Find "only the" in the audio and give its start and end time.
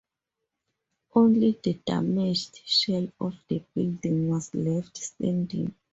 1.13-1.75